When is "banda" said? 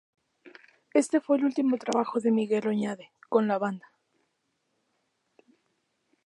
3.59-3.91